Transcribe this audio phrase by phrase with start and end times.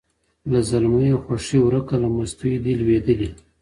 [0.51, 3.29] له زلمیو خوښي ورکه له مستیو دي لوېدلي